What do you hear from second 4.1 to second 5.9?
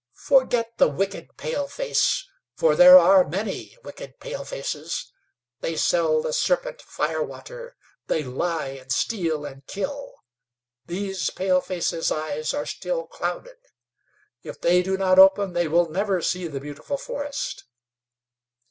palefaces. They